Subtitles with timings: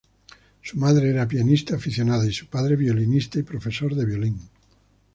[0.63, 4.41] Su madre era pianista aficionada y su padre violinista y profesor de violín.